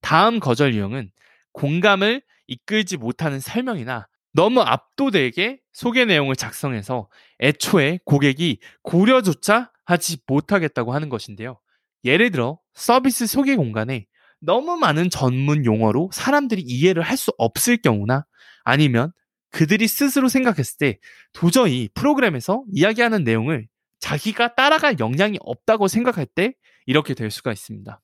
다음 0.00 0.40
거절 0.40 0.74
유형은 0.74 1.10
공감을 1.52 2.22
이끌지 2.46 2.96
못하는 2.96 3.40
설명이나 3.40 4.08
너무 4.32 4.60
압도되게 4.60 5.60
소개 5.72 6.04
내용을 6.04 6.36
작성해서 6.36 7.08
애초에 7.40 7.98
고객이 8.04 8.58
고려조차 8.82 9.72
하지 9.84 10.18
못하겠다고 10.26 10.92
하는 10.94 11.08
것인데요. 11.08 11.58
예를 12.04 12.30
들어 12.30 12.58
서비스 12.74 13.26
소개 13.26 13.56
공간에 13.56 14.06
너무 14.40 14.76
많은 14.76 15.10
전문 15.10 15.64
용어로 15.64 16.10
사람들이 16.12 16.62
이해를 16.62 17.02
할 17.02 17.16
수 17.16 17.32
없을 17.38 17.76
경우나 17.76 18.24
아니면 18.64 19.12
그들이 19.50 19.88
스스로 19.88 20.28
생각했을 20.28 20.78
때 20.78 20.98
도저히 21.32 21.88
프로그램에서 21.94 22.64
이야기하는 22.72 23.24
내용을 23.24 23.68
자기가 23.98 24.54
따라갈 24.54 24.96
역량이 24.98 25.38
없다고 25.42 25.88
생각할 25.88 26.26
때 26.26 26.54
이렇게 26.86 27.14
될 27.14 27.30
수가 27.30 27.52
있습니다. 27.52 28.00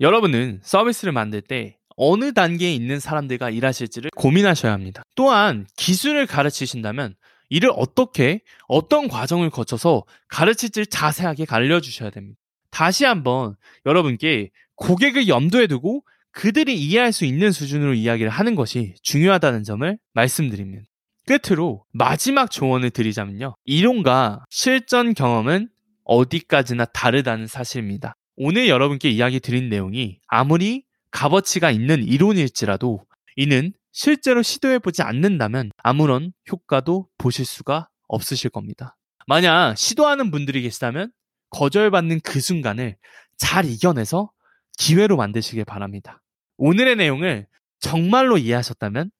여러분은 0.00 0.60
서비스를 0.62 1.12
만들 1.12 1.40
때 1.40 1.78
어느 1.96 2.34
단계에 2.34 2.74
있는 2.74 3.00
사람들과 3.00 3.48
일하실지를 3.48 4.10
고민하셔야 4.14 4.72
합니다. 4.72 5.02
또한 5.14 5.66
기술을 5.76 6.26
가르치신다면 6.26 7.14
이를 7.48 7.70
어떻게 7.74 8.40
어떤 8.68 9.08
과정을 9.08 9.48
거쳐서 9.50 10.04
가르칠지를 10.28 10.86
자세하게 10.86 11.46
알려주셔야 11.48 12.10
됩니다. 12.10 12.38
다시 12.70 13.06
한번 13.06 13.56
여러분께 13.86 14.50
고객을 14.76 15.28
염두에 15.28 15.66
두고 15.66 16.02
그들이 16.32 16.78
이해할 16.78 17.12
수 17.12 17.24
있는 17.24 17.50
수준으로 17.50 17.94
이야기를 17.94 18.30
하는 18.30 18.54
것이 18.54 18.94
중요하다는 19.02 19.64
점을 19.64 19.98
말씀드립니다. 20.12 20.84
끝으로 21.26 21.84
마지막 21.92 22.50
조언을 22.50 22.90
드리자면요. 22.90 23.56
이론과 23.64 24.44
실전 24.50 25.14
경험은 25.14 25.68
어디까지나 26.04 26.84
다르다는 26.86 27.46
사실입니다. 27.46 28.14
오늘 28.36 28.68
여러분께 28.68 29.10
이야기 29.10 29.40
드린 29.40 29.68
내용이 29.68 30.18
아무리 30.28 30.84
값어치가 31.10 31.70
있는 31.70 32.04
이론일지라도 32.04 33.04
이는 33.36 33.72
실제로 33.92 34.42
시도해보지 34.42 35.02
않는다면 35.02 35.70
아무런 35.78 36.32
효과도 36.52 37.08
보실 37.16 37.44
수가 37.46 37.88
없으실 38.08 38.50
겁니다. 38.50 38.96
만약 39.26 39.76
시도하는 39.76 40.30
분들이 40.30 40.62
계시다면 40.62 41.10
거절받는 41.50 42.20
그 42.20 42.40
순간을 42.40 42.96
잘 43.38 43.64
이겨내서 43.64 44.30
기회로 44.76 45.16
만드시길 45.16 45.64
바랍니다. 45.64 46.22
오늘의 46.56 46.96
내용을 46.96 47.46
정말로 47.80 48.38
이해하셨다면 48.38 49.10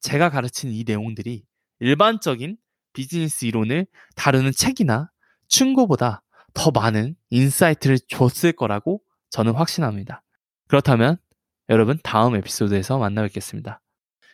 제가 0.00 0.30
가르친 0.30 0.70
이 0.72 0.84
내용들이 0.84 1.44
일반적인 1.80 2.56
비즈니스 2.92 3.44
이론을 3.44 3.86
다루는 4.16 4.52
책이나 4.52 5.10
충고보다 5.48 6.22
더 6.54 6.70
많은 6.70 7.16
insight를 7.30 7.98
줬을 8.08 8.52
거라고 8.52 9.00
저는 9.30 9.52
확신합니다. 9.54 10.22
그렇다면 10.68 11.16
여러분 11.68 11.98
다음 12.02 12.36
에피소드에서 12.36 12.98
만나 12.98 13.22
뵙겠습니다. 13.22 13.80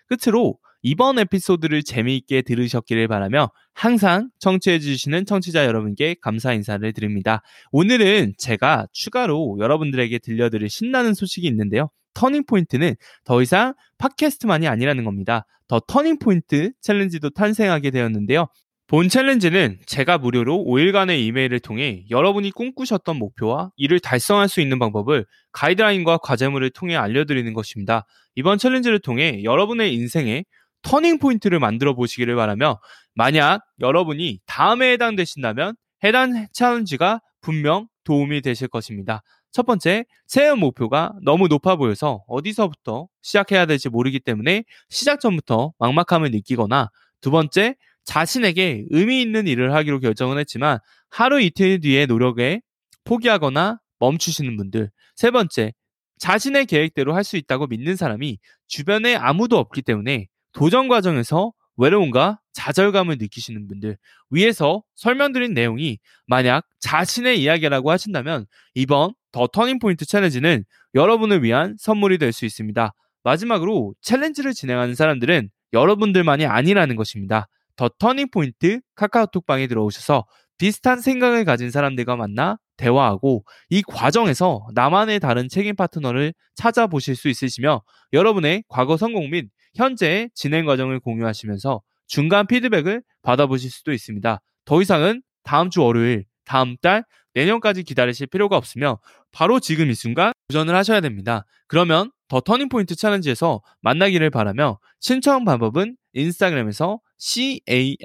끝으로 0.07 0.59
이번 0.83 1.19
에피소드를 1.19 1.83
재미있게 1.83 2.43
들으셨기를 2.43 3.09
바라며 3.09 3.51
항상 3.75 4.31
청취해주시는 4.39 5.27
청취자 5.27 5.67
여러분께 5.67 6.17
감사 6.21 6.53
인사를 6.53 6.93
드립니다. 6.93 7.43
오늘은 7.73 8.35
제가 8.39 8.87
추가로 8.93 9.59
여러분들에게 9.61 10.19
들려드릴 10.19 10.69
신나는 10.69 11.15
소식이 11.15 11.47
있는데요. 11.49 11.91
터닝포인트는 12.15 12.95
더 13.25 13.43
이상 13.43 13.75
팟캐스트만이 13.99 14.67
아니라는 14.69 15.05
겁니다. 15.05 15.45
The 15.69 15.81
Turning 15.81 16.34
Point 16.34 16.73
Challenge도 16.81 17.31
탄생하게 17.31 17.91
되었는데요. 17.91 18.47
본 18.89 19.11
챌린지는 19.11 19.81
제가 19.85 20.17
무료로 20.17 20.65
5일간의 20.67 21.21
이메일을 21.21 21.61
통해 21.61 22.07
여러분이 22.09 22.53
꿈꾸셨던 22.53 23.17
목표와 23.17 23.71
이를 23.77 24.01
달성할 24.01 24.49
수 24.49 24.63
있는 24.63 24.79
방법을 24.79 25.27
가이드라인과 25.53 26.19
과제물을 26.19 26.71
통해 26.71 26.97
알려드리는 26.97 27.53
것입니다. 27.53 28.07
이번 28.35 28.57
챌린지를 28.57 29.01
통해 29.01 29.43
여러분의 29.45 29.93
인생에 29.93 30.45
터닝 30.83 31.19
포인트를 31.19 31.59
만들어 31.59 31.95
보시기를 31.95 32.37
바라며 32.37 32.81
만약 33.15 33.63
여러분이 33.81 34.41
다음에 34.47 34.93
해당되신다면 34.93 35.77
해당 36.05 36.47
챌린지가 36.53 37.21
분명 37.41 37.89
도움이 38.05 38.41
되실 38.43 38.69
것입니다. 38.69 39.23
첫 39.51 39.65
번째, 39.67 40.05
새해 40.27 40.55
목표가 40.55 41.13
너무 41.23 41.49
높아 41.49 41.77
보여서 41.77 42.23
어디서부터 42.29 43.09
시작해야 43.23 43.67
될지 43.67 43.89
모르기 43.89 44.21
때문에 44.21 44.65
시작 44.89 45.21
전부터 45.21 45.73
막막함을 45.79 46.31
느끼거나 46.31 46.91
두 47.21 47.31
번째, 47.31 47.75
자신에게 48.05 48.85
의미 48.91 49.21
있는 49.23 49.47
일을 49.47 49.75
하기로 49.75 50.01
결정을 50.01 50.39
했지만 50.39 50.79
하루 51.11 51.41
이틀 51.41 51.81
뒤에 51.81 52.07
노력에 52.07 52.61
포기하거나 53.05 53.81
멈추시는 53.99 54.57
분들. 54.57 54.91
세 55.17 55.31
번째, 55.31 55.73
자신의 56.19 56.67
계획대로 56.67 57.15
할 57.15 57.25
수 57.25 57.37
있다고 57.37 57.67
믿는 57.67 57.97
사람이 57.97 58.39
주변에 58.69 59.15
아무도 59.17 59.59
없기 59.59 59.83
때문에 59.83 60.27
도전 60.53 60.89
과정에서 60.89 61.53
외로움과 61.77 62.41
좌절감을 62.53 63.19
느끼시는 63.19 63.69
분들 63.69 63.97
위에서 64.31 64.83
설명드린 64.97 65.55
내용이 65.55 65.99
만약 66.27 66.67
자신의 66.81 67.41
이야기라고 67.41 67.91
하신다면 67.91 68.47
이번 68.75 69.13
더 69.31 69.47
터닝포인트 69.47 70.05
챌린지는 70.07 70.65
여러분을 70.95 71.43
위한 71.45 71.77
선물이 71.79 72.19
될 72.19 72.33
수 72.33 72.45
있습니다. 72.47 72.93
마지막으로 73.23 73.95
챌린지를 74.03 74.55
진행하는 74.55 74.95
사람들은 74.95 75.51
여러분들만이 75.73 76.47
아니라는 76.47 76.97
것입니다. 76.97 77.47
The 77.77 77.89
Turning 77.99 78.46
Point 78.46 78.81
카카오톡방에 78.97 79.67
들어오셔서 79.69 80.25
비슷한 80.57 81.01
생각을 81.01 81.45
가진 81.45 81.71
사람들과 81.71 82.17
만나 82.17 82.59
대화하고 82.77 83.45
이 83.71 83.83
과정에서 83.83 84.67
나만의 84.75 85.21
다른 85.21 85.49
책임 85.49 85.77
파트너를 85.77 86.35
찾아보실 86.57 87.15
수 87.15 87.29
있으시며 87.29 87.83
여러분의 88.13 88.65
과거 88.69 88.97
성공 88.97 89.31
및 89.31 89.49
현재의 89.79 90.31
진행 90.35 90.67
과정을 90.67 90.99
공유하시면서 90.99 91.81
중간 92.09 92.49
피드백을 92.49 93.03
받아보실 93.23 93.71
수도 93.71 93.93
있습니다. 93.93 94.41
더 94.65 94.83
이상은 94.83 95.23
다음 95.45 95.71
주 95.71 95.83
월요일, 95.83 96.25
다음 96.45 96.77
달, 96.83 97.05
내년까지 97.35 97.85
기다리실 97.85 98.27
필요가 98.27 98.57
없으며 98.57 98.99
바로 99.31 99.61
지금 99.61 99.89
이 99.89 99.95
순간 99.95 100.33
도전을 100.49 100.75
하셔야 100.75 101.01
됩니다. 101.01 101.45
그러면 101.69 102.11
The 102.27 102.41
Turning 102.41 102.73
Point 102.73 102.97
Challenge에서 102.97 103.63
만나기를 103.81 104.31
바라며 104.31 104.81
신청 104.99 105.45
방법은 105.45 105.97
인스타그램에서 106.13 106.99
C-A-L-L-M-E-D-E-N 107.19 108.03